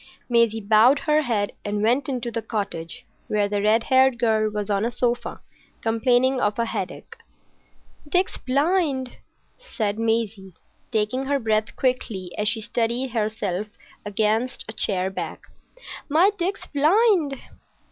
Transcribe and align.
Maisie 0.27 0.59
bowed 0.61 0.97
her 0.97 1.21
head 1.21 1.51
and 1.63 1.83
went 1.83 2.09
into 2.09 2.31
the 2.31 2.41
cottage, 2.41 3.05
where 3.27 3.47
the 3.47 3.61
red 3.61 3.83
haired 3.83 4.17
girl 4.17 4.49
was 4.49 4.67
on 4.67 4.83
a 4.83 4.89
sofa, 4.89 5.41
complaining 5.81 6.41
of 6.41 6.57
a 6.57 6.65
headache. 6.65 7.17
"Dick's 8.09 8.39
blind!" 8.39 9.17
said 9.59 9.99
Maisie, 9.99 10.55
taking 10.91 11.25
her 11.25 11.37
breath 11.37 11.75
quickly 11.75 12.31
as 12.35 12.47
she 12.47 12.61
steadied 12.61 13.11
herself 13.11 13.67
against 14.03 14.65
a 14.67 14.73
chair 14.73 15.11
back. 15.11 15.43
"My 16.09 16.31
Dick's 16.35 16.65
blind!" 16.65 17.35